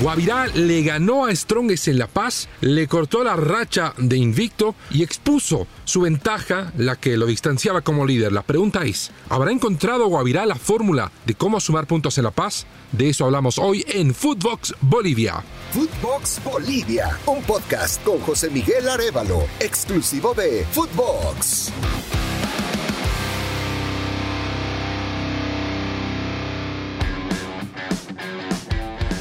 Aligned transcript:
Guavirá 0.00 0.46
le 0.48 0.82
ganó 0.82 1.24
a 1.24 1.34
Strongest 1.34 1.88
en 1.88 1.98
La 1.98 2.06
Paz, 2.06 2.48
le 2.60 2.86
cortó 2.86 3.24
la 3.24 3.34
racha 3.34 3.94
de 3.96 4.18
invicto 4.18 4.74
y 4.90 5.02
expuso 5.02 5.66
su 5.84 6.02
ventaja, 6.02 6.70
la 6.76 6.96
que 6.96 7.16
lo 7.16 7.24
distanciaba 7.24 7.80
como 7.80 8.04
líder. 8.04 8.30
La 8.30 8.42
pregunta 8.42 8.84
es, 8.84 9.10
¿habrá 9.30 9.52
encontrado 9.52 10.06
Guavirá 10.08 10.44
la 10.44 10.56
fórmula 10.56 11.10
de 11.24 11.34
cómo 11.34 11.60
sumar 11.60 11.86
puntos 11.86 12.18
en 12.18 12.24
La 12.24 12.30
Paz? 12.30 12.66
De 12.92 13.08
eso 13.08 13.24
hablamos 13.24 13.58
hoy 13.58 13.86
en 13.88 14.14
Footbox 14.14 14.74
Bolivia. 14.82 15.42
Footbox 15.72 16.42
Bolivia, 16.44 17.18
un 17.24 17.42
podcast 17.44 18.02
con 18.04 18.20
José 18.20 18.50
Miguel 18.50 18.86
Arevalo, 18.88 19.44
exclusivo 19.60 20.34
de 20.34 20.66
Footbox. 20.72 21.72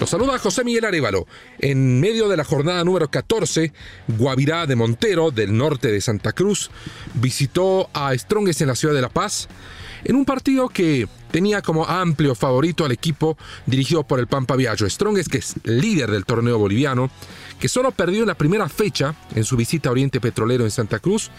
Saluda 0.07 0.37
José 0.37 0.63
Miguel 0.63 0.85
Arevalo. 0.85 1.25
En 1.57 2.00
medio 2.00 2.27
de 2.29 2.37
la 2.37 2.43
jornada 2.43 2.83
número 2.83 3.09
14, 3.09 3.73
Guavirá 4.07 4.68
de 4.68 4.75
Montero, 4.75 5.32
del 5.32 5.57
norte 5.57 5.91
de 5.91 6.00
Santa 6.00 6.32
Cruz, 6.32 6.69
visitó 7.15 7.89
a 7.93 8.15
Strongest 8.15 8.61
en 8.61 8.68
la 8.68 8.75
ciudad 8.75 8.93
de 8.93 9.01
La 9.01 9.10
Paz 9.10 9.47
en 10.04 10.15
un 10.15 10.25
partido 10.25 10.69
que 10.69 11.07
tenía 11.32 11.61
como 11.61 11.86
amplio 11.86 12.36
favorito 12.36 12.86
al 12.86 12.91
equipo 12.91 13.37
dirigido 13.65 14.04
por 14.04 14.19
el 14.19 14.27
Pampa 14.27 14.55
Viaggio. 14.55 14.87
Strongest, 14.87 15.32
que 15.32 15.39
es 15.39 15.55
líder 15.63 16.11
del 16.11 16.25
torneo 16.25 16.60
boliviano, 16.60 17.10
que 17.60 17.68
solo 17.68 17.91
perdió 17.91 18.21
en 18.21 18.27
la 18.27 18.35
primera 18.35 18.69
fecha 18.69 19.15
en 19.33 19.43
su 19.43 19.57
visita 19.57 19.89
a 19.89 19.93
Oriente 19.93 20.21
Petrolero 20.21 20.63
en 20.63 20.71
Santa 20.71 20.99
Cruz 20.99 21.32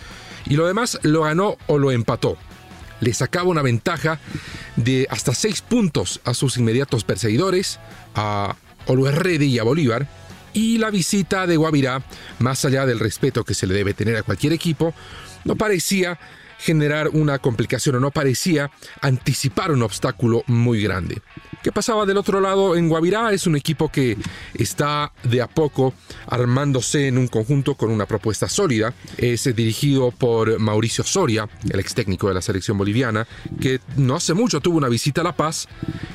y 0.47 0.57
lo 0.57 0.67
demás 0.67 0.99
lo 1.03 1.23
ganó 1.23 1.57
o 1.69 1.79
lo 1.79 1.93
empató 1.93 2.37
le 3.01 3.15
sacaba 3.15 3.49
una 3.49 3.63
ventaja 3.63 4.19
de 4.77 5.07
hasta 5.11 5.35
6 5.35 5.63
puntos 5.63 6.21
a 6.25 6.35
sus 6.35 6.57
inmediatos 6.57 7.05
perseguidores, 7.05 7.79
a 8.15 8.57
Oluerredi 8.87 9.47
y 9.47 9.59
a 9.59 9.65
Bolívar, 9.65 10.07
y 10.53 10.79
la 10.79 10.91
visita 10.91 11.47
de 11.47 11.57
Guavirá, 11.57 12.03
más 12.39 12.65
allá 12.65 12.87
del 12.87 12.99
respeto 12.99 13.45
que 13.45 13.55
se 13.55 13.67
le 13.67 13.75
debe 13.75 13.95
tener 13.95 14.17
a 14.17 14.23
cualquier 14.23 14.53
equipo, 14.53 14.95
no 15.45 15.57
parecía 15.57 16.19
generar 16.59 17.09
una 17.09 17.39
complicación 17.39 17.97
o 17.97 18.01
no 18.01 18.11
parecía 18.11 18.71
anticipar 19.01 19.73
un 19.73 19.83
obstáculo 19.83 20.43
muy 20.47 20.83
grande. 20.83 21.21
¿Qué 21.63 21.73
pasaba 21.73 22.07
del 22.07 22.17
otro 22.17 22.41
lado 22.41 22.77
en 22.77 22.89
Guavirá? 22.89 23.33
Es 23.33 23.47
un 23.49 23.57
equipo 23.57 23.91
que 23.91 24.17
está 24.55 25.13
de 25.25 25.43
a 25.43 25.49
poco 25.49 25.95
armándose 26.29 27.09
en 27.09 27.19
un 27.19 27.27
conjunto 27.27 27.75
con 27.75 27.91
una 27.91 28.07
propuesta 28.07 28.49
sólida. 28.49 28.95
Es 29.17 29.53
dirigido 29.57 30.13
por 30.13 30.61
Mauricio 30.61 31.03
Soria, 31.03 31.49
el 31.69 31.81
ex 31.81 31.93
técnico 31.93 32.29
de 32.29 32.35
la 32.35 32.43
selección 32.43 32.79
boliviana, 32.79 33.27
que 33.61 33.81
no 33.97 34.15
hace 34.15 34.33
mucho 34.33 34.61
tuvo 34.61 34.79
una 34.79 34.89
visita 34.89 35.23
a 35.23 35.25
La 35.25 35.35
Paz 35.35 35.67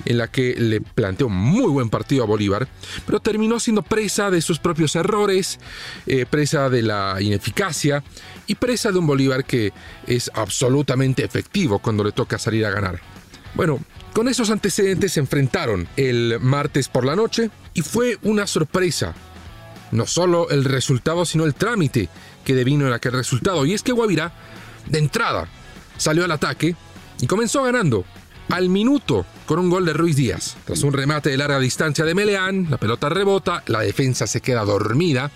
en 0.05 0.17
la 0.19 0.29
que 0.29 0.55
le 0.57 0.79
planteó 0.79 1.27
un 1.27 1.35
muy 1.35 1.69
buen 1.69 1.89
partido 1.89 2.23
a 2.23 2.27
Bolívar, 2.27 2.69
pero 3.05 3.19
terminó 3.19 3.59
siendo 3.59 3.81
presa 3.81 4.31
de 4.31 4.41
sus 4.41 4.59
propios 4.59 4.95
errores, 4.95 5.59
eh, 6.07 6.25
presa 6.29 6.69
de 6.69 6.81
la 6.81 7.17
ineficacia 7.19 8.03
y 8.51 8.55
presa 8.55 8.91
de 8.91 8.99
un 8.99 9.07
Bolívar 9.07 9.45
que 9.45 9.71
es 10.05 10.29
absolutamente 10.33 11.23
efectivo 11.23 11.79
cuando 11.79 12.03
le 12.03 12.11
toca 12.11 12.37
salir 12.37 12.65
a 12.65 12.69
ganar. 12.69 12.99
Bueno, 13.55 13.79
con 14.11 14.27
esos 14.27 14.49
antecedentes 14.49 15.13
se 15.13 15.21
enfrentaron 15.21 15.87
el 15.95 16.37
martes 16.41 16.89
por 16.89 17.05
la 17.05 17.15
noche 17.15 17.49
y 17.73 17.81
fue 17.81 18.17
una 18.23 18.45
sorpresa. 18.47 19.15
No 19.93 20.05
solo 20.05 20.49
el 20.49 20.65
resultado, 20.65 21.25
sino 21.25 21.45
el 21.45 21.55
trámite 21.55 22.09
que 22.43 22.53
devino 22.53 22.87
en 22.87 22.93
aquel 22.93 23.13
resultado. 23.13 23.65
Y 23.65 23.73
es 23.73 23.83
que 23.83 23.93
Guavirá, 23.93 24.33
de 24.87 24.99
entrada, 24.99 25.47
salió 25.95 26.25
al 26.25 26.31
ataque 26.31 26.75
y 27.21 27.27
comenzó 27.27 27.63
ganando 27.63 28.03
al 28.49 28.67
minuto 28.67 29.25
con 29.45 29.59
un 29.59 29.69
gol 29.69 29.85
de 29.85 29.93
Ruiz 29.93 30.17
Díaz. 30.17 30.57
Tras 30.65 30.83
un 30.83 30.91
remate 30.91 31.29
de 31.29 31.37
larga 31.37 31.59
distancia 31.59 32.03
de 32.03 32.15
Meleán, 32.15 32.67
la 32.69 32.77
pelota 32.77 33.07
rebota, 33.07 33.63
la 33.67 33.79
defensa 33.79 34.27
se 34.27 34.41
queda 34.41 34.65
dormida 34.65 35.31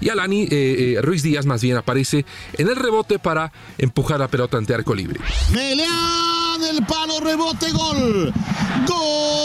y 0.00 0.08
Alani, 0.08 0.42
eh, 0.42 0.48
eh, 0.50 0.98
Ruiz 1.02 1.22
Díaz 1.22 1.46
más 1.46 1.62
bien 1.62 1.76
aparece 1.76 2.24
en 2.54 2.68
el 2.68 2.76
rebote 2.76 3.18
para 3.18 3.52
empujar 3.78 4.20
la 4.20 4.28
pelota 4.28 4.56
ante 4.56 4.74
arco 4.74 4.94
libre. 4.94 5.20
Meleán, 5.52 6.62
el 6.62 6.84
palo, 6.86 7.20
rebote, 7.20 7.70
gol. 7.72 8.32
Gol 8.86 9.43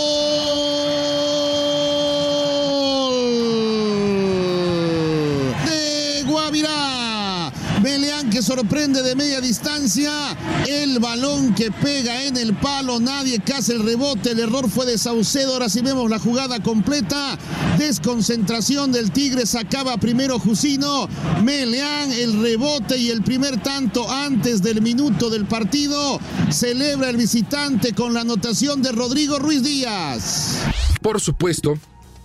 sorprende 8.50 9.04
de 9.04 9.16
media 9.16 9.42
distancia. 9.42 10.36
El 10.68 10.98
balón 10.98 11.54
que 11.54 11.70
pega 11.70 12.24
en 12.24 12.36
el 12.36 12.56
palo. 12.56 13.00
Nadie 13.00 13.40
casi 13.40 13.74
el 13.74 13.86
rebote. 13.86 14.32
El 14.32 14.40
error 14.40 14.68
fue 14.68 14.88
de 14.88 14.98
Saucedo. 14.98 15.54
Ahora 15.54 15.70
sí 15.70 15.82
vemos 15.82 16.10
la 16.10 16.18
jugada 16.18 16.60
completa. 16.60 17.38
Desconcentración 17.78 18.92
del 18.92 19.12
Tigre. 19.12 19.46
Sacaba 19.46 19.98
primero 19.98 20.40
Jusino. 20.40 21.08
Meleán 21.44 22.12
el 22.12 22.42
rebote 22.42 22.98
y 22.98 23.12
el 23.12 23.22
primer 23.22 23.62
tanto 23.62 24.12
antes 24.12 24.64
del 24.64 24.82
minuto 24.82 25.30
del 25.30 25.46
partido. 25.46 26.20
Celebra 26.50 27.12
el 27.12 27.18
visitante 27.18 27.94
con 27.94 28.16
la 28.16 28.22
anotación 28.22 28.82
de 28.82 28.92
Rodrigo 28.94 29.38
Ruiz 29.38 29.62
Díaz. 29.62 30.56
Por 31.04 31.22
supuesto, 31.22 31.78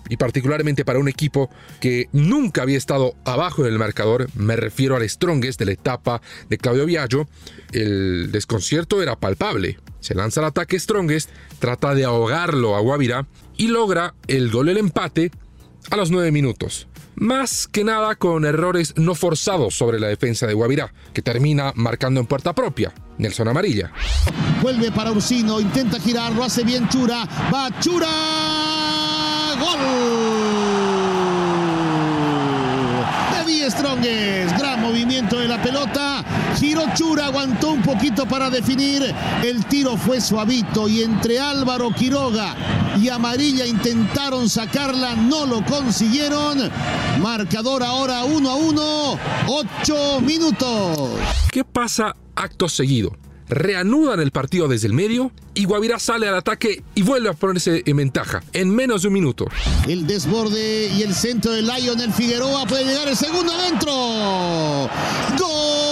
y 0.09 0.17
particularmente 0.17 0.85
para 0.85 0.99
un 0.99 1.09
equipo 1.09 1.51
que 1.81 2.09
nunca 2.13 2.63
había 2.63 2.79
estado 2.79 3.15
abajo 3.25 3.65
en 3.65 3.73
el 3.73 3.79
marcador, 3.79 4.29
me 4.35 4.57
refiero 4.57 4.97
al 4.97 5.09
Strongest 5.09 5.59
de 5.59 5.67
la 5.67 5.73
etapa 5.73 6.21
de 6.49 6.59
Claudio 6.59 6.87
Viallo, 6.87 7.27
el 7.73 8.31
desconcierto 8.33 9.03
era 9.03 9.17
palpable. 9.17 9.79
Se 10.01 10.15
lanza 10.15 10.41
al 10.41 10.47
ataque 10.47 10.79
Strongest, 10.79 11.31
trata 11.59 11.95
de 11.95 12.05
ahogarlo 12.05 12.77
a 12.77 12.81
Guavirá 12.81 13.27
y 13.57 13.69
logra 13.69 14.15
el 14.27 14.51
gol 14.51 14.69
el 14.69 14.79
empate 14.79 15.31
a 15.91 15.97
los 15.97 16.11
nueve 16.11 16.31
minutos. 16.31 16.89
Más 17.17 17.69
que 17.69 17.85
nada 17.85 18.17
con 18.17 18.45
errores 18.45 18.95
no 18.97 19.15
forzados 19.15 19.77
sobre 19.77 20.01
la 20.01 20.09
defensa 20.09 20.47
de 20.47 20.55
Guavirá, 20.55 20.93
que 21.13 21.23
termina 21.23 21.73
marcando 21.77 22.21
en 22.21 22.27
puerta 22.27 22.55
propia. 22.55 22.93
Nelson 23.19 23.47
Amarilla. 23.47 23.93
Vuelve 24.61 24.91
para 24.91 25.13
Ursino, 25.13 25.61
intenta 25.61 26.01
girar, 26.01 26.33
lo 26.33 26.43
hace 26.43 26.65
bien 26.65 26.89
Chura, 26.89 27.25
va 27.53 27.71
Chura, 27.81 28.09
gol. 29.57 29.79
De 33.33 33.53
Die 33.53 33.71
Strongest, 33.71 34.59
gran 34.59 34.81
movimiento 34.81 35.39
de 35.39 35.49
la 35.49 35.63
pelota, 35.63 36.25
giró 36.59 36.85
Chura, 36.95 37.27
aguantó 37.27 37.71
un 37.71 37.83
poquito 37.83 38.27
para 38.27 38.51
definir, 38.51 39.15
el 39.43 39.65
tiro 39.67 39.97
fue 39.97 40.21
suavito 40.21 40.89
y 40.89 41.03
entre 41.03 41.41
Álvaro 41.41 41.91
Quiroga 41.91 42.55
y 43.01 43.09
Amarilla 43.09 43.67
intentaron 43.67 44.49
sacarla, 44.49 45.15
no 45.17 45.47
lo 45.47 45.65
consiguieron. 45.65 46.71
Marcador 47.21 47.83
ahora 47.83 48.25
1 48.25 48.51
a 48.51 48.55
1, 48.55 49.19
8 49.47 50.21
minutos. 50.21 51.11
¿Qué 51.51 51.65
pasa 51.65 52.15
acto 52.35 52.69
seguido? 52.69 53.17
Reanudan 53.49 54.21
el 54.21 54.31
partido 54.31 54.69
desde 54.69 54.87
el 54.87 54.93
medio 54.93 55.31
y 55.55 55.65
Guavirá 55.65 55.99
sale 55.99 56.29
al 56.29 56.35
ataque 56.35 56.83
y 56.95 57.03
vuelve 57.03 57.29
a 57.29 57.33
ponerse 57.35 57.83
en 57.87 57.97
ventaja 57.97 58.43
en 58.53 58.75
menos 58.75 59.03
de 59.03 59.09
un 59.09 59.15
minuto. 59.15 59.47
El 59.87 60.07
desborde 60.07 60.89
y 60.89 61.03
el 61.03 61.15
centro 61.15 61.53
de 61.53 61.63
Lionel 61.63 62.13
Figueroa 62.13 62.67
puede 62.67 62.85
llegar 62.85 63.09
el 63.09 63.17
segundo 63.17 63.53
adentro. 63.53 63.93
Gol 65.39 65.84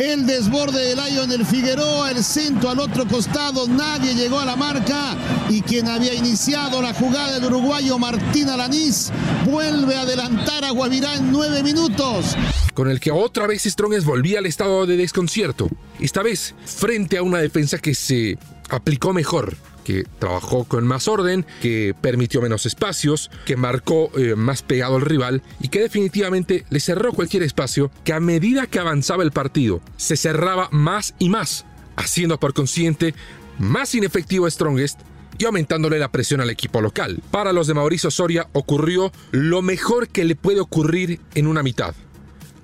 El 0.00 0.24
desborde 0.24 0.82
de 0.82 0.96
Lionel 0.96 1.44
Figueroa, 1.44 2.10
el 2.10 2.24
centro 2.24 2.70
al 2.70 2.78
otro 2.78 3.06
costado, 3.06 3.68
nadie 3.68 4.14
llegó 4.14 4.38
a 4.38 4.46
la 4.46 4.56
marca 4.56 5.14
y 5.50 5.60
quien 5.60 5.88
había 5.88 6.14
iniciado 6.14 6.80
la 6.80 6.94
jugada 6.94 7.34
del 7.34 7.44
uruguayo 7.52 7.98
Martín 7.98 8.48
Alanís 8.48 9.12
vuelve 9.44 9.96
a 9.96 10.00
adelantar 10.00 10.64
a 10.64 10.70
Guavirá 10.70 11.16
en 11.16 11.30
nueve 11.30 11.62
minutos. 11.62 12.34
Con 12.72 12.90
el 12.90 12.98
que 12.98 13.10
otra 13.10 13.46
vez 13.46 13.64
Strongest 13.64 14.06
volvía 14.06 14.38
al 14.38 14.46
estado 14.46 14.86
de 14.86 14.96
desconcierto. 14.96 15.68
Esta 15.98 16.22
vez 16.22 16.54
frente 16.64 17.18
a 17.18 17.22
una 17.22 17.36
defensa 17.36 17.76
que 17.76 17.94
se 17.94 18.38
aplicó 18.70 19.12
mejor, 19.12 19.54
que 19.90 20.04
trabajó 20.20 20.64
con 20.64 20.86
más 20.86 21.08
orden, 21.08 21.44
que 21.60 21.94
permitió 22.00 22.40
menos 22.40 22.64
espacios, 22.64 23.28
que 23.44 23.56
marcó 23.56 24.12
eh, 24.16 24.36
más 24.36 24.62
pegado 24.62 24.96
al 24.96 25.02
rival 25.02 25.42
y 25.60 25.68
que 25.68 25.80
definitivamente 25.80 26.64
le 26.70 26.78
cerró 26.78 27.12
cualquier 27.12 27.42
espacio 27.42 27.90
que 28.04 28.12
a 28.12 28.20
medida 28.20 28.68
que 28.68 28.78
avanzaba 28.78 29.24
el 29.24 29.32
partido 29.32 29.80
se 29.96 30.16
cerraba 30.16 30.68
más 30.70 31.14
y 31.18 31.28
más, 31.28 31.64
haciendo 31.96 32.38
por 32.38 32.54
consiguiente 32.54 33.14
más 33.58 33.94
inefectivo 33.96 34.46
a 34.46 34.50
Strongest 34.50 35.00
y 35.38 35.44
aumentándole 35.44 35.98
la 35.98 36.12
presión 36.12 36.40
al 36.40 36.50
equipo 36.50 36.80
local. 36.80 37.20
Para 37.32 37.52
los 37.52 37.66
de 37.66 37.74
Mauricio 37.74 38.12
Soria 38.12 38.46
ocurrió 38.52 39.10
lo 39.32 39.60
mejor 39.60 40.08
que 40.08 40.24
le 40.24 40.36
puede 40.36 40.60
ocurrir 40.60 41.20
en 41.34 41.48
una 41.48 41.64
mitad. 41.64 41.94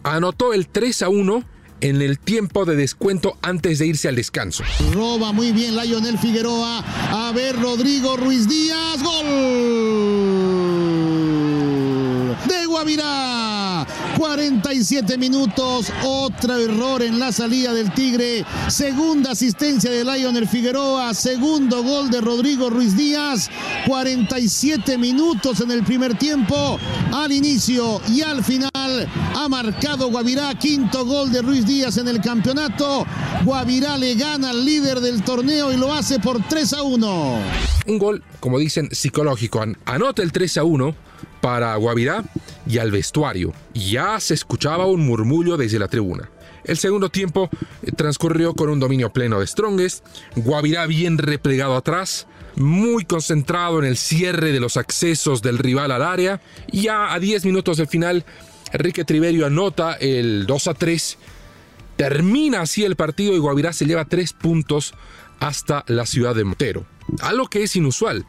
Anotó 0.05 0.53
el 0.53 0.69
3 0.69 1.03
a 1.03 1.09
1 1.09 1.45
en 1.81 2.03
el 2.03 2.19
tiempo 2.19 2.65
de 2.65 2.77
descuento 2.77 3.37
antes 3.43 3.79
de 3.79 3.87
irse 3.87 4.09
al 4.09 4.17
descanso. 4.17 4.65
Roba 4.93 5.33
muy 5.33 5.53
bien 5.53 5.77
Lionel 5.77 6.19
Figueroa. 6.19 6.85
A 7.29 7.33
ver, 7.33 7.61
Rodrigo 7.61 8.17
Ruiz 8.17 8.49
Díaz. 8.49 9.03
Gol 9.03 10.26
de 14.57 14.73
Guavirá. 14.73 14.77
47 14.77 15.19
minutos, 15.19 15.93
otro 16.05 16.57
error 16.57 17.03
en 17.03 17.19
la 17.19 17.33
salida 17.33 17.75
del 17.75 17.93
Tigre. 17.93 18.45
Segunda 18.69 19.33
asistencia 19.33 19.91
de 19.91 20.05
Lionel 20.05 20.49
Figueroa, 20.49 21.13
segundo 21.15 21.83
gol 21.83 22.11
de 22.11 22.21
Rodrigo 22.21 22.71
Ruiz 22.71 22.97
Díaz. 22.97 23.51
47 23.87 24.99
minutos 24.99 25.61
en 25.61 25.71
el 25.71 25.83
primer 25.85 26.17
tiempo, 26.17 26.79
al 27.13 27.33
inicio 27.33 28.01
y 28.09 28.23
al 28.23 28.43
final 28.43 28.71
ha 28.75 29.49
marcado 29.49 30.11
Guavirá, 30.11 30.55
quinto 30.55 31.05
gol 31.05 31.31
de 31.31 31.43
Ruiz 31.43 31.67
Díaz 31.67 31.97
en 31.99 32.09
el 32.09 32.21
campeonato. 32.21 33.07
Guavirá 33.45 33.97
le 33.97 34.15
gana 34.15 34.51
al 34.51 34.65
líder 34.65 35.01
del 35.01 35.23
torneo 35.23 35.73
y 35.73 35.77
lo 35.77 35.93
hace 35.93 36.19
por 36.19 36.43
3 36.47 36.73
a 36.73 36.83
1. 36.83 37.39
Un 37.87 37.99
gol, 37.99 38.23
como 38.41 38.59
dicen, 38.59 38.89
psicológico. 38.91 39.63
Anota 39.85 40.23
el 40.23 40.33
3 40.33 40.57
a 40.59 40.65
1 40.65 41.07
para 41.47 41.77
Guavirá 41.77 42.25
y 42.69 42.79
al 42.79 42.91
vestuario. 42.91 43.53
Ya 43.73 44.19
se 44.19 44.35
escuchaba 44.35 44.87
un 44.87 45.07
murmullo 45.07 45.57
desde 45.57 45.79
la 45.79 45.87
tribuna. 45.87 46.29
El 46.65 46.77
segundo 46.77 47.09
tiempo 47.09 47.49
eh, 47.85 47.93
transcurrió 47.93 48.53
con 48.53 48.69
un 48.69 48.81
dominio 48.81 49.13
pleno 49.13 49.39
de 49.39 49.47
Strongest, 49.47 50.05
Guavirá 50.35 50.87
bien 50.87 51.19
replegado 51.19 51.77
atrás, 51.77 52.27
muy 52.57 53.05
concentrado 53.05 53.79
en 53.79 53.85
el 53.85 53.97
cierre 53.97 54.51
de 54.51 54.59
los 54.59 54.77
accesos 54.77 55.41
del 55.41 55.59
rival 55.59 55.93
al 55.93 56.03
área, 56.03 56.41
ya 56.73 57.15
a 57.15 57.21
10 57.21 57.45
minutos 57.45 57.77
del 57.77 57.87
final, 57.87 58.25
Enrique 58.73 59.05
Triverio 59.05 59.47
anota 59.47 59.93
el 59.93 60.47
2 60.47 60.67
a 60.67 60.75
3, 60.75 61.19
termina 61.95 62.63
así 62.63 62.83
el 62.83 62.97
partido 62.97 63.35
y 63.35 63.39
Guavirá 63.39 63.73
se 63.73 63.87
lleva 63.87 64.05
3 64.05 64.33
puntos 64.33 64.95
hasta 65.39 65.85
la 65.87 66.07
ciudad 66.07 66.35
de 66.35 66.43
Montero, 66.43 66.87
algo 67.21 67.47
que 67.47 67.63
es 67.63 67.77
inusual 67.77 68.27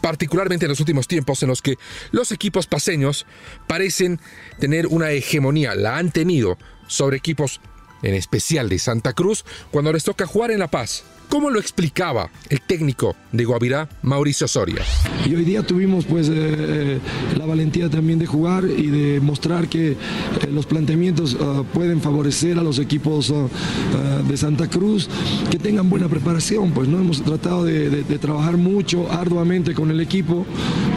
particularmente 0.00 0.66
en 0.66 0.70
los 0.70 0.80
últimos 0.80 1.08
tiempos 1.08 1.42
en 1.42 1.48
los 1.48 1.62
que 1.62 1.78
los 2.10 2.32
equipos 2.32 2.66
paseños 2.66 3.26
parecen 3.66 4.20
tener 4.58 4.86
una 4.86 5.10
hegemonía, 5.10 5.74
la 5.74 5.98
han 5.98 6.10
tenido 6.10 6.58
sobre 6.86 7.16
equipos 7.16 7.60
en 8.02 8.14
especial 8.14 8.68
de 8.68 8.78
Santa 8.78 9.12
Cruz, 9.12 9.44
cuando 9.70 9.92
les 9.92 10.04
toca 10.04 10.26
jugar 10.26 10.50
en 10.50 10.58
La 10.58 10.68
Paz. 10.68 11.04
¿Cómo 11.30 11.48
lo 11.48 11.60
explicaba 11.60 12.28
el 12.48 12.60
técnico 12.60 13.14
de 13.30 13.44
Guavirá, 13.44 13.88
Mauricio 14.02 14.48
Soria? 14.48 14.82
Y 15.24 15.36
hoy 15.36 15.44
día 15.44 15.62
tuvimos 15.62 16.04
pues 16.04 16.28
eh, 16.28 16.32
eh, 16.34 16.98
la 17.38 17.46
valentía 17.46 17.88
también 17.88 18.18
de 18.18 18.26
jugar 18.26 18.64
y 18.64 18.88
de 18.88 19.20
mostrar 19.20 19.68
que 19.68 19.92
eh, 19.92 19.96
los 20.50 20.66
planteamientos 20.66 21.34
uh, 21.34 21.64
pueden 21.72 22.00
favorecer 22.00 22.58
a 22.58 22.64
los 22.64 22.80
equipos 22.80 23.30
uh, 23.30 23.44
uh, 23.44 24.28
de 24.28 24.36
Santa 24.36 24.68
Cruz, 24.68 25.08
que 25.52 25.58
tengan 25.60 25.88
buena 25.88 26.08
preparación, 26.08 26.72
pues 26.72 26.88
no 26.88 26.98
hemos 26.98 27.22
tratado 27.22 27.64
de 27.64 28.02
trabajar 28.18 28.56
mucho, 28.56 29.08
arduamente 29.08 29.72
con 29.72 29.92
el 29.92 30.00
equipo, 30.00 30.44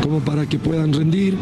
como 0.02 0.20
para 0.22 0.48
que 0.48 0.58
puedan 0.58 0.94
rendir. 0.94 1.38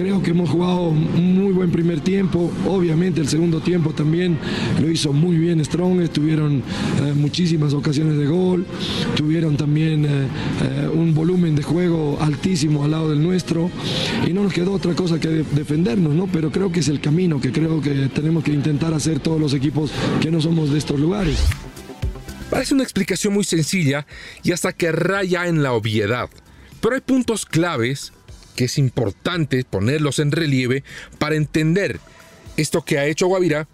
Creo 0.00 0.22
que 0.22 0.30
hemos 0.30 0.48
jugado 0.48 0.84
un 0.88 1.34
muy 1.34 1.52
buen 1.52 1.70
primer 1.70 2.00
tiempo, 2.00 2.50
obviamente 2.66 3.20
el 3.20 3.28
segundo 3.28 3.60
tiempo 3.60 3.90
también 3.90 4.38
lo 4.80 4.90
hizo 4.90 5.12
muy 5.12 5.36
bien 5.36 5.62
Strong, 5.62 6.08
tuvieron 6.08 6.62
muchísimas 7.16 7.74
ocasiones 7.74 8.16
de 8.16 8.24
gol, 8.24 8.64
tuvieron 9.14 9.58
también 9.58 10.06
eh, 10.06 10.08
eh, 10.62 10.88
un 10.90 11.12
volumen 11.12 11.54
de 11.54 11.62
juego 11.62 12.16
altísimo 12.18 12.82
al 12.82 12.92
lado 12.92 13.10
del 13.10 13.22
nuestro 13.22 13.70
y 14.26 14.32
no 14.32 14.42
nos 14.42 14.54
quedó 14.54 14.72
otra 14.72 14.94
cosa 14.94 15.20
que 15.20 15.28
de 15.28 15.44
defendernos, 15.54 16.14
¿no? 16.14 16.26
Pero 16.28 16.50
creo 16.50 16.72
que 16.72 16.80
es 16.80 16.88
el 16.88 17.02
camino 17.02 17.38
que 17.38 17.52
creo 17.52 17.82
que 17.82 18.08
tenemos 18.08 18.42
que 18.42 18.54
intentar 18.54 18.94
hacer 18.94 19.20
todos 19.20 19.38
los 19.38 19.52
equipos 19.52 19.92
que 20.22 20.30
no 20.30 20.40
somos 20.40 20.70
de 20.72 20.78
estos 20.78 20.98
lugares. 20.98 21.44
Parece 22.48 22.72
una 22.72 22.84
explicación 22.84 23.34
muy 23.34 23.44
sencilla 23.44 24.06
y 24.42 24.52
hasta 24.52 24.72
que 24.72 24.92
raya 24.92 25.46
en 25.46 25.62
la 25.62 25.74
obviedad, 25.74 26.30
pero 26.80 26.94
hay 26.94 27.02
puntos 27.02 27.44
claves 27.44 28.14
que 28.56 28.64
es 28.64 28.78
importante 28.78 29.64
ponerlos 29.64 30.18
en 30.18 30.32
relieve 30.32 30.84
para 31.18 31.36
entender 31.36 32.00
esto 32.56 32.82
que 32.84 32.98
ha 32.98 33.06
hecho 33.06 33.26
Guavirá, 33.26 33.68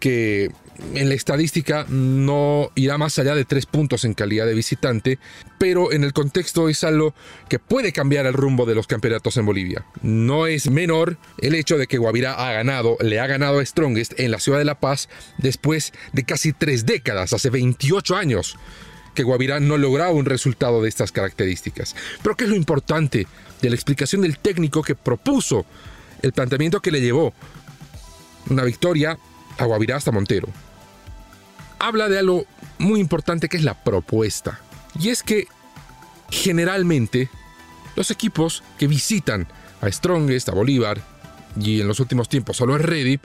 que 0.00 0.50
en 0.94 1.08
la 1.08 1.14
estadística 1.14 1.86
no 1.88 2.70
irá 2.74 2.98
más 2.98 3.18
allá 3.18 3.34
de 3.34 3.44
tres 3.44 3.66
puntos 3.66 4.04
en 4.04 4.14
calidad 4.14 4.46
de 4.46 4.54
visitante, 4.54 5.18
pero 5.58 5.92
en 5.92 6.04
el 6.04 6.12
contexto 6.12 6.68
es 6.68 6.84
algo 6.84 7.14
que 7.48 7.58
puede 7.58 7.92
cambiar 7.92 8.26
el 8.26 8.32
rumbo 8.32 8.66
de 8.66 8.74
los 8.74 8.86
campeonatos 8.86 9.36
en 9.36 9.46
Bolivia. 9.46 9.84
No 10.02 10.46
es 10.46 10.70
menor 10.70 11.16
el 11.38 11.54
hecho 11.54 11.78
de 11.78 11.86
que 11.86 11.98
Guavirá 11.98 12.34
ha 12.34 12.52
ganado, 12.52 12.96
le 13.00 13.20
ha 13.20 13.26
ganado 13.26 13.60
a 13.60 13.66
Strongest 13.66 14.18
en 14.18 14.30
la 14.30 14.40
ciudad 14.40 14.58
de 14.58 14.64
La 14.64 14.80
Paz 14.80 15.08
después 15.38 15.92
de 16.12 16.24
casi 16.24 16.52
tres 16.52 16.86
décadas, 16.86 17.32
hace 17.32 17.50
28 17.50 18.16
años 18.16 18.56
que 19.14 19.22
Guavirá 19.22 19.60
no 19.60 19.78
lograba 19.78 20.12
un 20.12 20.24
resultado 20.24 20.82
de 20.82 20.88
estas 20.88 21.12
características. 21.12 21.94
Pero 22.22 22.36
¿qué 22.36 22.44
es 22.44 22.50
lo 22.50 22.56
importante 22.56 23.26
de 23.62 23.68
la 23.70 23.74
explicación 23.74 24.22
del 24.22 24.38
técnico 24.38 24.82
que 24.82 24.94
propuso 24.94 25.64
el 26.22 26.32
planteamiento 26.32 26.80
que 26.80 26.90
le 26.90 27.00
llevó 27.00 27.32
una 28.50 28.64
victoria 28.64 29.18
a 29.58 29.64
Guavirá 29.64 29.96
hasta 29.96 30.12
Montero? 30.12 30.48
Habla 31.78 32.08
de 32.08 32.18
algo 32.18 32.46
muy 32.78 33.00
importante 33.00 33.48
que 33.48 33.56
es 33.56 33.64
la 33.64 33.82
propuesta. 33.82 34.60
Y 34.98 35.08
es 35.08 35.22
que 35.22 35.46
generalmente 36.30 37.28
los 37.96 38.10
equipos 38.10 38.62
que 38.78 38.86
visitan 38.86 39.46
a 39.80 39.90
Strongest, 39.90 40.48
a 40.48 40.52
Bolívar 40.52 41.00
y 41.60 41.80
en 41.80 41.88
los 41.88 42.00
últimos 42.00 42.28
tiempos 42.28 42.56
solo 42.56 42.74
a 42.74 42.78
Ready, 42.78 43.20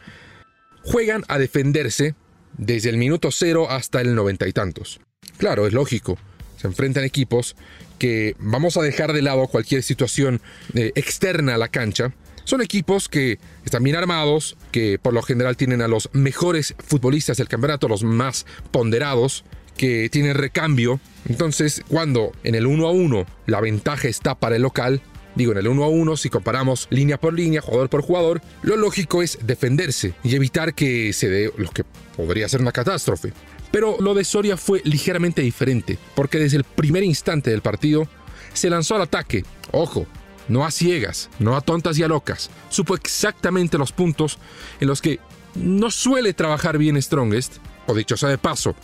juegan 0.83 1.23
a 1.27 1.37
defenderse 1.37 2.15
desde 2.57 2.89
el 2.89 2.97
minuto 2.97 3.31
cero 3.31 3.67
hasta 3.69 4.01
el 4.01 4.15
noventa 4.15 4.47
y 4.47 4.53
tantos. 4.53 4.99
Claro, 5.39 5.65
es 5.65 5.73
lógico. 5.73 6.17
Se 6.57 6.67
enfrentan 6.67 7.05
equipos 7.05 7.55
que 7.97 8.35
vamos 8.39 8.75
a 8.75 8.81
dejar 8.81 9.13
de 9.13 9.21
lado 9.21 9.47
cualquier 9.47 9.83
situación 9.83 10.41
eh, 10.73 10.91
externa 10.95 11.55
a 11.55 11.57
la 11.57 11.69
cancha. 11.69 12.13
Son 12.43 12.61
equipos 12.61 13.07
que 13.07 13.39
están 13.63 13.83
bien 13.83 13.95
armados, 13.95 14.57
que 14.71 14.99
por 14.99 15.13
lo 15.13 15.21
general 15.21 15.55
tienen 15.55 15.81
a 15.81 15.87
los 15.87 16.09
mejores 16.11 16.75
futbolistas 16.77 17.37
del 17.37 17.47
campeonato, 17.47 17.87
los 17.87 18.03
más 18.03 18.45
ponderados, 18.71 19.45
que 19.77 20.09
tienen 20.09 20.35
recambio. 20.35 20.99
Entonces, 21.29 21.83
cuando 21.87 22.33
en 22.43 22.55
el 22.55 22.67
1 22.67 22.87
a 22.87 22.91
1 22.91 23.25
la 23.45 23.61
ventaja 23.61 24.09
está 24.09 24.35
para 24.35 24.57
el 24.57 24.63
local, 24.63 25.01
digo 25.35 25.53
en 25.53 25.59
el 25.59 25.69
1 25.69 25.83
a 25.85 25.87
1, 25.87 26.17
si 26.17 26.29
comparamos 26.29 26.87
línea 26.89 27.17
por 27.17 27.33
línea, 27.33 27.61
jugador 27.61 27.89
por 27.89 28.01
jugador, 28.01 28.41
lo 28.61 28.75
lógico 28.75 29.23
es 29.23 29.37
defenderse 29.41 30.15
y 30.21 30.35
evitar 30.35 30.73
que 30.73 31.13
se 31.13 31.29
dé 31.29 31.53
lo 31.55 31.69
que 31.69 31.85
podría 32.17 32.49
ser 32.49 32.59
una 32.59 32.73
catástrofe. 32.73 33.31
Pero 33.71 33.97
lo 33.99 34.13
de 34.13 34.23
Soria 34.23 34.57
fue 34.57 34.81
ligeramente 34.83 35.41
diferente, 35.41 35.97
porque 36.15 36.39
desde 36.39 36.57
el 36.57 36.63
primer 36.63 37.03
instante 37.03 37.51
del 37.51 37.61
partido 37.61 38.07
se 38.53 38.69
lanzó 38.69 38.95
al 38.95 39.03
ataque. 39.03 39.43
Ojo, 39.71 40.07
no 40.47 40.65
a 40.65 40.71
ciegas, 40.71 41.29
no 41.39 41.55
a 41.55 41.61
tontas 41.61 41.97
y 41.97 42.03
a 42.03 42.07
locas. 42.07 42.49
Supo 42.69 42.95
exactamente 42.95 43.77
los 43.77 43.91
puntos 43.91 44.39
en 44.79 44.87
los 44.87 45.01
que 45.01 45.19
no 45.55 45.91
suele 45.91 46.33
trabajar 46.33 46.77
bien 46.77 47.01
Strongest, 47.01 47.57
o 47.87 47.93
dicho 47.93 48.17
sea 48.17 48.29
de 48.29 48.37
paso, 48.37 48.75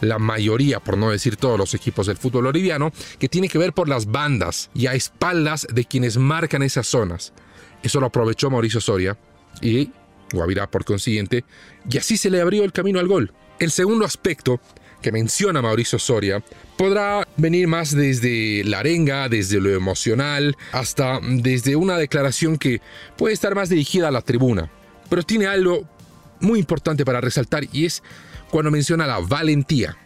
la 0.00 0.18
mayoría, 0.18 0.78
por 0.80 0.96
no 0.96 1.10
decir 1.10 1.36
todos 1.36 1.58
los 1.58 1.74
equipos 1.74 2.06
del 2.06 2.16
fútbol 2.16 2.44
boliviano, 2.44 2.92
que 3.18 3.28
tiene 3.28 3.48
que 3.48 3.58
ver 3.58 3.72
por 3.72 3.88
las 3.88 4.06
bandas 4.06 4.70
y 4.74 4.86
a 4.86 4.94
espaldas 4.94 5.66
de 5.72 5.84
quienes 5.84 6.16
marcan 6.16 6.62
esas 6.62 6.86
zonas. 6.86 7.32
Eso 7.82 8.00
lo 8.00 8.06
aprovechó 8.06 8.50
Mauricio 8.50 8.80
Soria 8.80 9.18
y 9.60 9.90
Guavirá 10.32 10.70
por 10.70 10.84
consiguiente, 10.84 11.44
y 11.90 11.98
así 11.98 12.16
se 12.16 12.30
le 12.30 12.40
abrió 12.40 12.64
el 12.64 12.72
camino 12.72 13.00
al 13.00 13.08
gol. 13.08 13.32
El 13.58 13.72
segundo 13.72 14.04
aspecto 14.04 14.60
que 15.02 15.10
menciona 15.10 15.60
Mauricio 15.62 15.98
Soria 15.98 16.42
podrá 16.76 17.26
venir 17.36 17.66
más 17.66 17.94
desde 17.94 18.62
la 18.64 18.78
arenga, 18.78 19.28
desde 19.28 19.60
lo 19.60 19.70
emocional, 19.70 20.56
hasta 20.70 21.18
desde 21.22 21.74
una 21.74 21.98
declaración 21.98 22.56
que 22.56 22.80
puede 23.16 23.34
estar 23.34 23.56
más 23.56 23.68
dirigida 23.68 24.08
a 24.08 24.12
la 24.12 24.22
tribuna. 24.22 24.70
Pero 25.10 25.24
tiene 25.24 25.46
algo 25.46 25.88
muy 26.38 26.60
importante 26.60 27.04
para 27.04 27.20
resaltar 27.20 27.64
y 27.72 27.86
es 27.86 28.02
cuando 28.50 28.70
menciona 28.70 29.08
la 29.08 29.18
valentía. 29.18 29.96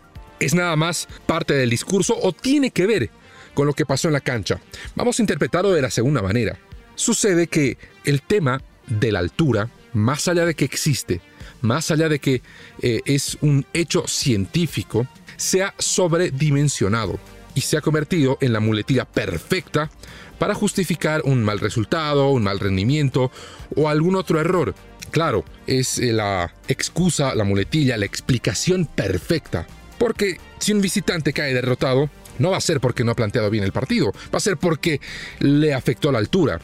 ¿Es 0.40 0.54
nada 0.54 0.74
más 0.74 1.06
parte 1.26 1.52
del 1.52 1.68
discurso 1.68 2.16
o 2.20 2.32
tiene 2.32 2.70
que 2.70 2.86
ver 2.86 3.10
con 3.52 3.66
lo 3.66 3.74
que 3.74 3.84
pasó 3.84 4.08
en 4.08 4.14
la 4.14 4.20
cancha? 4.20 4.60
Vamos 4.94 5.18
a 5.18 5.22
interpretarlo 5.22 5.72
de 5.72 5.82
la 5.82 5.90
segunda 5.90 6.22
manera. 6.22 6.58
Sucede 6.94 7.48
que 7.48 7.76
el 8.04 8.22
tema 8.22 8.62
de 8.86 9.12
la 9.12 9.18
altura, 9.18 9.68
más 9.92 10.26
allá 10.26 10.46
de 10.46 10.54
que 10.54 10.64
existe, 10.64 11.20
más 11.62 11.90
allá 11.90 12.08
de 12.08 12.18
que 12.18 12.42
eh, 12.80 13.00
es 13.06 13.38
un 13.40 13.64
hecho 13.72 14.06
científico, 14.06 15.06
se 15.36 15.62
ha 15.62 15.74
sobredimensionado 15.78 17.18
y 17.54 17.62
se 17.62 17.76
ha 17.76 17.80
convertido 17.80 18.38
en 18.40 18.52
la 18.52 18.60
muletilla 18.60 19.04
perfecta 19.04 19.90
para 20.38 20.54
justificar 20.54 21.22
un 21.24 21.42
mal 21.44 21.60
resultado, 21.60 22.30
un 22.30 22.42
mal 22.42 22.60
rendimiento 22.60 23.30
o 23.76 23.88
algún 23.88 24.16
otro 24.16 24.40
error. 24.40 24.74
Claro, 25.10 25.44
es 25.66 25.98
eh, 25.98 26.12
la 26.12 26.54
excusa, 26.68 27.34
la 27.34 27.44
muletilla, 27.44 27.96
la 27.96 28.06
explicación 28.06 28.86
perfecta. 28.86 29.66
Porque 29.98 30.38
si 30.58 30.72
un 30.72 30.80
visitante 30.80 31.32
cae 31.32 31.54
derrotado, 31.54 32.10
no 32.38 32.50
va 32.50 32.56
a 32.56 32.60
ser 32.60 32.80
porque 32.80 33.04
no 33.04 33.12
ha 33.12 33.16
planteado 33.16 33.50
bien 33.50 33.62
el 33.62 33.72
partido, 33.72 34.12
va 34.34 34.38
a 34.38 34.40
ser 34.40 34.56
porque 34.56 35.00
le 35.38 35.74
afectó 35.74 36.10
la 36.10 36.18
altura. 36.18 36.60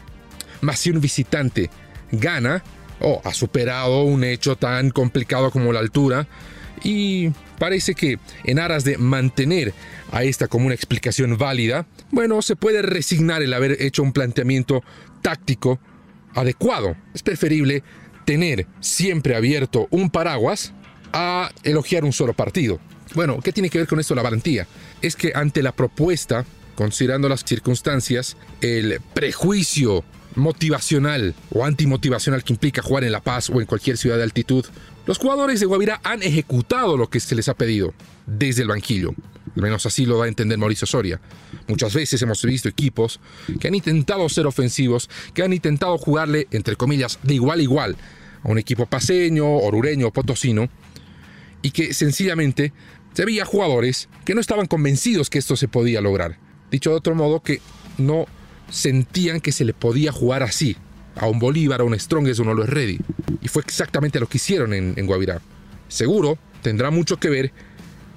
Mas 0.60 0.80
si 0.80 0.90
un 0.90 1.00
visitante 1.00 1.70
gana, 2.10 2.64
o 3.00 3.20
ha 3.24 3.32
superado 3.32 4.02
un 4.02 4.24
hecho 4.24 4.56
tan 4.56 4.90
complicado 4.90 5.50
como 5.50 5.72
la 5.72 5.80
altura, 5.80 6.26
y 6.84 7.30
parece 7.58 7.94
que 7.94 8.18
en 8.44 8.58
aras 8.58 8.84
de 8.84 8.98
mantener 8.98 9.74
a 10.12 10.24
esta 10.24 10.48
como 10.48 10.66
una 10.66 10.74
explicación 10.74 11.36
válida, 11.36 11.86
bueno, 12.10 12.40
se 12.42 12.56
puede 12.56 12.82
resignar 12.82 13.42
el 13.42 13.52
haber 13.52 13.82
hecho 13.82 14.02
un 14.02 14.12
planteamiento 14.12 14.82
táctico 15.22 15.80
adecuado. 16.34 16.96
Es 17.14 17.22
preferible 17.22 17.82
tener 18.24 18.66
siempre 18.80 19.34
abierto 19.34 19.88
un 19.90 20.10
paraguas 20.10 20.72
a 21.12 21.50
elogiar 21.62 22.04
un 22.04 22.12
solo 22.12 22.34
partido. 22.34 22.78
Bueno, 23.14 23.40
¿qué 23.40 23.52
tiene 23.52 23.70
que 23.70 23.78
ver 23.78 23.88
con 23.88 24.00
esto 24.00 24.14
la 24.14 24.22
valentía? 24.22 24.66
Es 25.00 25.16
que 25.16 25.32
ante 25.34 25.62
la 25.62 25.72
propuesta, 25.72 26.44
considerando 26.74 27.28
las 27.28 27.44
circunstancias, 27.44 28.36
el 28.60 29.00
prejuicio 29.14 30.04
motivacional 30.34 31.34
o 31.50 31.64
antimotivacional 31.64 32.44
que 32.44 32.52
implica 32.52 32.82
jugar 32.82 33.04
en 33.04 33.12
La 33.12 33.22
Paz 33.22 33.50
o 33.50 33.60
en 33.60 33.66
cualquier 33.66 33.96
ciudad 33.96 34.16
de 34.16 34.22
altitud, 34.22 34.64
los 35.06 35.18
jugadores 35.18 35.60
de 35.60 35.66
Guavirá 35.66 36.00
han 36.04 36.22
ejecutado 36.22 36.96
lo 36.96 37.08
que 37.08 37.20
se 37.20 37.34
les 37.34 37.48
ha 37.48 37.54
pedido 37.54 37.94
desde 38.26 38.62
el 38.62 38.68
banquillo. 38.68 39.14
Al 39.56 39.62
menos 39.62 39.86
así 39.86 40.06
lo 40.06 40.18
va 40.18 40.26
a 40.26 40.28
entender 40.28 40.58
Mauricio 40.58 40.86
Soria. 40.86 41.20
Muchas 41.66 41.94
veces 41.94 42.20
hemos 42.22 42.42
visto 42.42 42.68
equipos 42.68 43.18
que 43.58 43.68
han 43.68 43.74
intentado 43.74 44.28
ser 44.28 44.46
ofensivos, 44.46 45.08
que 45.34 45.42
han 45.42 45.52
intentado 45.52 45.98
jugarle, 45.98 46.46
entre 46.50 46.76
comillas, 46.76 47.18
de 47.22 47.34
igual 47.34 47.60
a 47.60 47.62
igual 47.62 47.96
a 48.44 48.48
un 48.48 48.58
equipo 48.58 48.86
paseño, 48.86 49.46
orureño, 49.48 50.12
potosino, 50.12 50.68
y 51.62 51.70
que 51.72 51.92
sencillamente 51.92 52.72
se 53.14 53.24
veía 53.24 53.44
jugadores 53.44 54.08
que 54.24 54.34
no 54.34 54.40
estaban 54.40 54.66
convencidos 54.66 55.28
que 55.28 55.38
esto 55.38 55.56
se 55.56 55.66
podía 55.66 56.00
lograr. 56.00 56.38
Dicho 56.70 56.90
de 56.90 56.96
otro 56.96 57.14
modo, 57.14 57.42
que 57.42 57.60
no 57.96 58.26
sentían 58.70 59.40
que 59.40 59.52
se 59.52 59.64
le 59.64 59.74
podía 59.74 60.12
jugar 60.12 60.42
así, 60.42 60.76
a 61.16 61.26
un 61.26 61.38
Bolívar, 61.38 61.80
a 61.80 61.84
un 61.84 61.98
Strongest, 61.98 62.40
uno 62.40 62.54
lo 62.54 62.64
es 62.64 62.70
ready. 62.70 62.98
Y 63.42 63.48
fue 63.48 63.62
exactamente 63.62 64.20
lo 64.20 64.26
que 64.26 64.38
hicieron 64.38 64.72
en, 64.72 64.94
en 64.96 65.06
Guavirá. 65.06 65.40
Seguro 65.88 66.38
tendrá 66.62 66.90
mucho 66.90 67.18
que 67.18 67.30
ver 67.30 67.52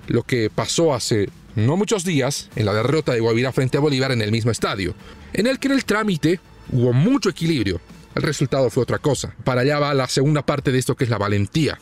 lo 0.08 0.24
que 0.24 0.50
pasó 0.50 0.94
hace 0.94 1.30
no 1.56 1.78
muchos 1.78 2.04
días 2.04 2.50
en 2.56 2.66
la 2.66 2.74
derrota 2.74 3.14
de 3.14 3.20
Guavirá 3.20 3.52
frente 3.52 3.78
a 3.78 3.82
Bolívar 3.82 4.12
en 4.12 4.22
el 4.22 4.32
mismo 4.32 4.52
estadio, 4.52 4.96
en 5.34 5.48
el 5.48 5.60
que 5.60 5.68
en 5.68 5.74
el 5.74 5.86
trámite 5.86 6.40
hubo 6.72 6.94
mucho 6.94 7.30
equilibrio. 7.30 7.82
El 8.16 8.24
resultado 8.24 8.70
fue 8.70 8.84
otra 8.84 9.00
cosa. 9.00 9.34
Para 9.44 9.62
allá 9.62 9.80
va 9.80 9.94
la 9.94 10.08
segunda 10.08 10.46
parte 10.46 10.72
de 10.72 10.80
esto 10.80 10.96
que 10.96 11.06
es 11.06 11.10
la 11.10 11.18
valentía, 11.18 11.80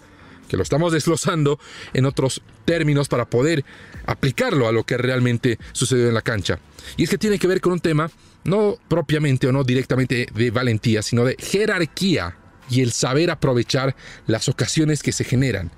que 0.48 0.58
lo 0.58 0.64
estamos 0.64 0.94
desglosando 0.94 1.60
en 1.94 2.06
otros 2.06 2.42
términos 2.66 3.08
para 3.08 3.30
poder 3.30 3.66
aplicarlo 4.06 4.68
a 4.68 4.72
lo 4.72 4.84
que 4.84 4.98
realmente 4.98 5.58
sucedió 5.72 6.08
en 6.08 6.14
la 6.14 6.22
cancha. 6.22 6.60
Y 6.98 7.04
es 7.04 7.10
que 7.10 7.18
tiene 7.18 7.40
que 7.40 7.48
ver 7.48 7.62
con 7.62 7.74
un 7.74 7.80
tema 7.80 8.10
no 8.50 8.78
propiamente 8.88 9.48
o 9.48 9.52
no 9.52 9.64
directamente 9.64 10.28
de 10.34 10.52
valentía, 10.52 11.02
sino 11.02 11.24
de 11.24 11.36
jerarquía 11.40 12.38
y 12.70 12.82
el 12.82 12.92
saber 12.92 13.32
aprovechar 13.32 13.96
las 14.28 14.50
ocasiones 14.50 15.04
que 15.04 15.12
se 15.12 15.24
generan. 15.24 15.72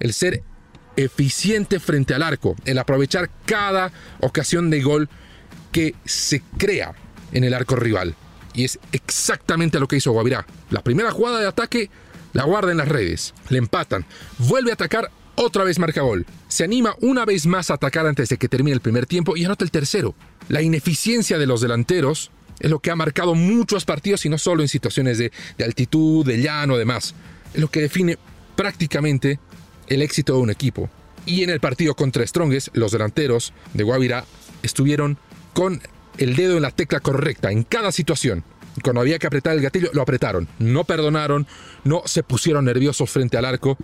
El 0.00 0.12
ser 0.12 0.42
eficiente 0.96 1.80
frente 1.80 2.14
al 2.14 2.22
arco, 2.22 2.56
el 2.64 2.78
aprovechar 2.78 3.30
cada 3.46 3.92
ocasión 4.20 4.70
de 4.70 4.82
gol 4.82 5.08
que 5.72 5.94
se 6.04 6.42
crea 6.56 6.94
en 7.32 7.44
el 7.44 7.54
arco 7.54 7.76
rival. 7.76 8.14
Y 8.54 8.64
es 8.64 8.78
exactamente 8.92 9.78
lo 9.78 9.86
que 9.86 9.96
hizo 9.96 10.12
Guavirá. 10.12 10.46
La 10.70 10.82
primera 10.82 11.10
jugada 11.10 11.40
de 11.40 11.46
ataque 11.46 11.90
la 12.32 12.44
guarda 12.44 12.70
en 12.70 12.78
las 12.78 12.88
redes, 12.88 13.34
le 13.48 13.58
empatan, 13.58 14.04
vuelve 14.38 14.70
a 14.70 14.74
atacar, 14.74 15.10
otra 15.38 15.64
vez 15.64 15.78
marca 15.78 16.02
gol. 16.02 16.26
Se 16.48 16.64
anima 16.64 16.94
una 17.00 17.24
vez 17.24 17.46
más 17.46 17.70
a 17.70 17.74
atacar 17.74 18.06
antes 18.06 18.28
de 18.28 18.36
que 18.36 18.48
termine 18.48 18.74
el 18.74 18.80
primer 18.80 19.06
tiempo 19.06 19.36
y 19.36 19.44
anota 19.44 19.64
el 19.64 19.70
tercero. 19.70 20.14
La 20.48 20.62
ineficiencia 20.62 21.38
de 21.38 21.46
los 21.46 21.60
delanteros 21.60 22.30
es 22.60 22.70
lo 22.70 22.80
que 22.80 22.90
ha 22.90 22.96
marcado 22.96 23.34
muchos 23.34 23.84
partidos 23.84 24.24
y 24.26 24.28
no 24.28 24.38
solo 24.38 24.62
en 24.62 24.68
situaciones 24.68 25.18
de, 25.18 25.30
altitud, 25.64 26.26
de 26.26 26.42
llano, 26.42 26.76
demás. 26.76 27.14
Es 27.54 27.60
lo 27.60 27.70
que 27.70 27.80
define 27.80 28.18
prácticamente 28.56 29.38
el 29.86 30.02
éxito 30.02 30.34
de 30.34 30.40
un 30.40 30.50
equipo. 30.50 30.90
Y 31.24 31.44
en 31.44 31.50
el 31.50 31.60
partido 31.60 31.94
contra 31.94 32.26
Strongest, 32.26 32.76
los 32.76 32.92
delanteros 32.92 33.52
de 33.74 33.84
Guavirá 33.84 34.24
estuvieron 34.62 35.18
con 35.54 35.80
el 36.16 36.34
dedo 36.34 36.56
en 36.56 36.62
la 36.62 36.70
tecla 36.70 37.00
correcta 37.00 37.52
en 37.52 37.62
cada 37.62 37.92
situación. 37.92 38.44
Cuando 38.82 39.00
había 39.00 39.18
que 39.18 39.26
apretar 39.26 39.54
el 39.54 39.62
gatillo, 39.62 39.90
lo 39.92 40.02
apretaron. 40.02 40.48
No 40.58 40.84
perdonaron, 40.84 41.46
no 41.84 42.02
se 42.06 42.22
pusieron 42.22 42.64
nerviosos 42.64 43.10
frente 43.10 43.36
al 43.36 43.44
arco, 43.44 43.76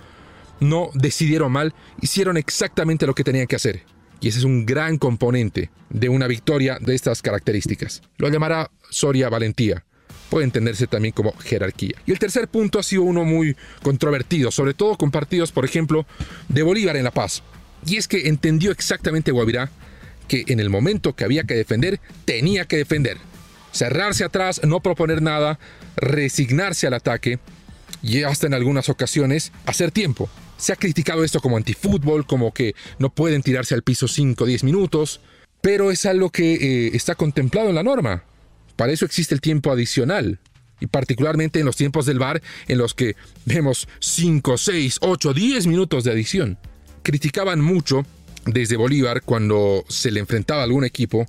no 0.60 0.90
decidieron 0.94 1.52
mal, 1.52 1.74
hicieron 2.00 2.36
exactamente 2.36 3.06
lo 3.06 3.14
que 3.14 3.24
tenían 3.24 3.46
que 3.46 3.56
hacer. 3.56 3.82
Y 4.20 4.28
ese 4.28 4.38
es 4.38 4.44
un 4.44 4.64
gran 4.64 4.98
componente 4.98 5.70
de 5.90 6.08
una 6.08 6.26
victoria 6.26 6.78
de 6.80 6.94
estas 6.94 7.20
características. 7.20 8.02
Lo 8.16 8.28
llamará 8.28 8.70
Soria 8.90 9.28
valentía 9.28 9.84
puede 10.30 10.46
entenderse 10.46 10.88
también 10.88 11.12
como 11.12 11.32
jerarquía. 11.36 11.94
Y 12.06 12.10
el 12.10 12.18
tercer 12.18 12.48
punto 12.48 12.80
ha 12.80 12.82
sido 12.82 13.02
uno 13.02 13.24
muy 13.24 13.56
controvertido, 13.82 14.50
sobre 14.50 14.74
todo 14.74 14.96
con 14.96 15.12
partidos, 15.12 15.52
por 15.52 15.64
ejemplo, 15.64 16.06
de 16.48 16.64
Bolívar 16.64 16.96
en 16.96 17.04
La 17.04 17.12
Paz. 17.12 17.44
Y 17.86 17.98
es 17.98 18.08
que 18.08 18.26
entendió 18.26 18.72
exactamente 18.72 19.30
Guavirá 19.30 19.70
que 20.26 20.44
en 20.48 20.58
el 20.58 20.70
momento 20.70 21.14
que 21.14 21.24
había 21.24 21.44
que 21.44 21.54
defender, 21.54 22.00
tenía 22.24 22.64
que 22.64 22.78
defender. 22.78 23.18
Cerrarse 23.72 24.24
atrás, 24.24 24.60
no 24.64 24.80
proponer 24.80 25.22
nada, 25.22 25.58
resignarse 25.96 26.86
al 26.86 26.94
ataque 26.94 27.38
y 28.02 28.22
hasta 28.22 28.46
en 28.46 28.54
algunas 28.54 28.88
ocasiones 28.88 29.52
hacer 29.66 29.90
tiempo. 29.90 30.28
Se 30.56 30.72
ha 30.72 30.76
criticado 30.76 31.24
esto 31.24 31.40
como 31.40 31.56
antifútbol, 31.56 32.26
como 32.26 32.52
que 32.52 32.74
no 32.98 33.10
pueden 33.10 33.42
tirarse 33.42 33.74
al 33.74 33.82
piso 33.82 34.08
5 34.08 34.44
o 34.44 34.46
10 34.46 34.64
minutos, 34.64 35.20
pero 35.60 35.90
es 35.90 36.06
algo 36.06 36.30
que 36.30 36.54
eh, 36.54 36.90
está 36.94 37.14
contemplado 37.14 37.68
en 37.68 37.74
la 37.74 37.82
norma. 37.82 38.24
Para 38.76 38.92
eso 38.92 39.04
existe 39.04 39.34
el 39.34 39.40
tiempo 39.40 39.70
adicional. 39.70 40.38
Y 40.80 40.86
particularmente 40.86 41.60
en 41.60 41.66
los 41.66 41.76
tiempos 41.76 42.04
del 42.04 42.18
bar 42.18 42.42
en 42.66 42.78
los 42.78 42.94
que 42.94 43.16
vemos 43.44 43.88
5, 44.00 44.58
6, 44.58 44.98
8, 45.00 45.32
10 45.32 45.66
minutos 45.66 46.04
de 46.04 46.10
adición. 46.10 46.58
Criticaban 47.02 47.60
mucho 47.60 48.04
desde 48.44 48.76
Bolívar 48.76 49.22
cuando 49.22 49.84
se 49.88 50.10
le 50.10 50.20
enfrentaba 50.20 50.60
a 50.60 50.64
algún 50.64 50.84
equipo 50.84 51.26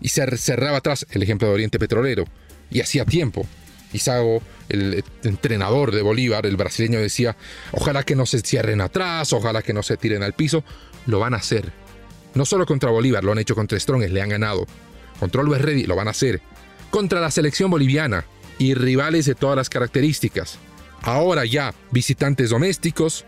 y 0.00 0.08
se 0.08 0.36
cerraba 0.36 0.78
atrás, 0.78 1.06
el 1.10 1.22
ejemplo 1.22 1.48
de 1.48 1.54
Oriente 1.54 1.78
Petrolero, 1.78 2.24
y 2.70 2.80
hacía 2.80 3.04
tiempo. 3.04 3.46
Isago, 3.92 4.42
el 4.68 5.04
entrenador 5.22 5.92
de 5.92 6.02
Bolívar, 6.02 6.46
el 6.46 6.56
brasileño, 6.56 6.98
decía, 6.98 7.36
ojalá 7.72 8.02
que 8.02 8.16
no 8.16 8.26
se 8.26 8.40
cierren 8.40 8.80
atrás, 8.80 9.32
ojalá 9.32 9.62
que 9.62 9.72
no 9.72 9.82
se 9.82 9.96
tiren 9.96 10.22
al 10.22 10.32
piso. 10.32 10.64
Lo 11.06 11.20
van 11.20 11.34
a 11.34 11.38
hacer. 11.38 11.72
No 12.34 12.44
solo 12.44 12.66
contra 12.66 12.90
Bolívar, 12.90 13.24
lo 13.24 13.32
han 13.32 13.38
hecho 13.38 13.54
contra 13.54 13.78
Strongest, 13.78 14.12
le 14.12 14.22
han 14.22 14.28
ganado. 14.28 14.66
Contra 15.20 15.40
Always 15.40 15.62
Ready, 15.62 15.84
lo 15.84 15.96
van 15.96 16.08
a 16.08 16.10
hacer 16.10 16.42
contra 16.90 17.20
la 17.20 17.30
selección 17.30 17.70
boliviana 17.70 18.24
y 18.58 18.74
rivales 18.74 19.26
de 19.26 19.34
todas 19.34 19.56
las 19.56 19.68
características. 19.68 20.58
Ahora 21.02 21.44
ya 21.44 21.74
visitantes 21.90 22.50
domésticos, 22.50 23.24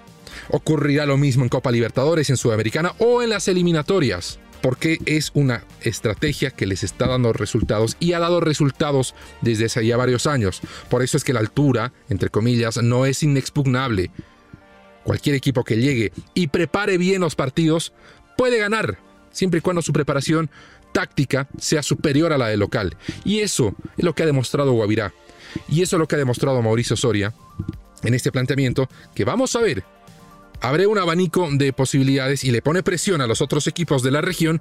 ocurrirá 0.48 1.06
lo 1.06 1.16
mismo 1.16 1.42
en 1.42 1.48
Copa 1.48 1.70
Libertadores, 1.70 2.30
en 2.30 2.36
Sudamericana 2.36 2.94
o 2.98 3.22
en 3.22 3.30
las 3.30 3.48
eliminatorias, 3.48 4.38
porque 4.60 4.98
es 5.06 5.30
una 5.34 5.64
estrategia 5.82 6.50
que 6.50 6.66
les 6.66 6.82
está 6.82 7.06
dando 7.06 7.32
resultados 7.32 7.96
y 8.00 8.12
ha 8.12 8.18
dado 8.18 8.40
resultados 8.40 9.14
desde 9.40 9.66
hace 9.66 9.86
ya 9.86 9.96
varios 9.96 10.26
años. 10.26 10.60
Por 10.88 11.02
eso 11.02 11.16
es 11.16 11.24
que 11.24 11.32
la 11.32 11.40
altura, 11.40 11.92
entre 12.08 12.30
comillas, 12.30 12.82
no 12.82 13.06
es 13.06 13.22
inexpugnable. 13.22 14.10
Cualquier 15.04 15.36
equipo 15.36 15.64
que 15.64 15.76
llegue 15.76 16.12
y 16.34 16.48
prepare 16.48 16.98
bien 16.98 17.20
los 17.20 17.34
partidos 17.34 17.92
puede 18.36 18.58
ganar, 18.58 18.98
siempre 19.30 19.58
y 19.58 19.60
cuando 19.60 19.82
su 19.82 19.92
preparación 19.92 20.50
táctica 20.92 21.48
sea 21.58 21.82
superior 21.82 22.32
a 22.32 22.38
la 22.38 22.48
del 22.48 22.60
local. 22.60 22.96
Y 23.24 23.40
eso 23.40 23.74
es 23.96 24.04
lo 24.04 24.14
que 24.14 24.22
ha 24.22 24.26
demostrado 24.26 24.72
Guavirá. 24.72 25.12
Y 25.68 25.82
eso 25.82 25.96
es 25.96 26.00
lo 26.00 26.08
que 26.08 26.16
ha 26.16 26.18
demostrado 26.18 26.60
Mauricio 26.62 26.96
Soria 26.96 27.34
en 28.02 28.14
este 28.14 28.30
planteamiento, 28.30 28.88
que 29.14 29.24
vamos 29.24 29.56
a 29.56 29.60
ver. 29.60 29.84
Abre 30.60 30.86
un 30.86 30.98
abanico 30.98 31.48
de 31.52 31.72
posibilidades 31.72 32.42
y 32.44 32.50
le 32.50 32.62
pone 32.62 32.82
presión 32.82 33.20
a 33.20 33.26
los 33.26 33.40
otros 33.40 33.66
equipos 33.66 34.02
de 34.02 34.10
la 34.10 34.20
región 34.20 34.60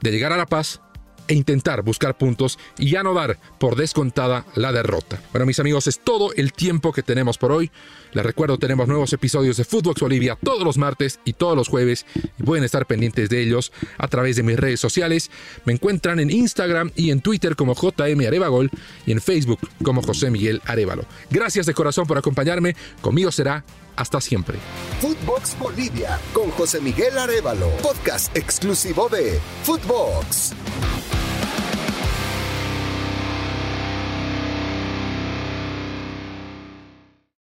de 0.00 0.10
llegar 0.10 0.32
a 0.32 0.36
La 0.36 0.46
Paz 0.46 0.80
e 1.28 1.34
intentar 1.34 1.82
buscar 1.82 2.16
puntos 2.16 2.58
y 2.78 2.90
ya 2.90 3.02
no 3.02 3.14
dar 3.14 3.38
por 3.58 3.76
descontada 3.76 4.46
la 4.54 4.72
derrota. 4.72 5.20
Bueno, 5.32 5.46
mis 5.46 5.58
amigos, 5.58 5.86
es 5.86 5.98
todo 5.98 6.32
el 6.34 6.52
tiempo 6.52 6.92
que 6.92 7.02
tenemos 7.02 7.36
por 7.36 7.52
hoy. 7.52 7.70
Les 8.12 8.24
recuerdo, 8.24 8.58
tenemos 8.58 8.88
nuevos 8.88 9.12
episodios 9.12 9.56
de 9.56 9.64
Footbox 9.64 10.00
Bolivia 10.00 10.38
todos 10.42 10.62
los 10.62 10.78
martes 10.78 11.20
y 11.24 11.32
todos 11.32 11.56
los 11.56 11.68
jueves 11.68 12.06
y 12.38 12.42
pueden 12.42 12.64
estar 12.64 12.86
pendientes 12.86 13.28
de 13.28 13.42
ellos 13.42 13.72
a 13.98 14.08
través 14.08 14.36
de 14.36 14.42
mis 14.42 14.56
redes 14.56 14.80
sociales. 14.80 15.30
Me 15.64 15.72
encuentran 15.72 16.20
en 16.20 16.30
Instagram 16.30 16.92
y 16.94 17.10
en 17.10 17.20
Twitter 17.20 17.56
como 17.56 17.74
JM 17.74 18.26
Arevagol 18.26 18.70
y 19.04 19.12
en 19.12 19.20
Facebook 19.20 19.60
como 19.82 20.02
José 20.02 20.30
Miguel 20.30 20.62
Arevalo. 20.64 21.04
Gracias 21.30 21.66
de 21.66 21.74
corazón 21.74 22.06
por 22.06 22.18
acompañarme. 22.18 22.76
Conmigo 23.00 23.32
será 23.32 23.64
hasta 23.96 24.20
siempre. 24.20 24.58
Footbox 25.00 25.58
Bolivia 25.58 26.18
con 26.32 26.50
José 26.50 26.80
Miguel 26.80 27.18
Arevalo, 27.18 27.70
podcast 27.82 28.34
exclusivo 28.36 29.08
de 29.08 29.40
Footbox. 29.64 30.54